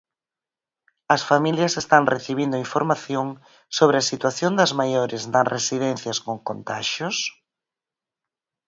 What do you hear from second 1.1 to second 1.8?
As familias